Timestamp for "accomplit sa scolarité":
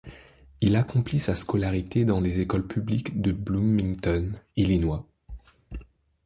0.77-2.05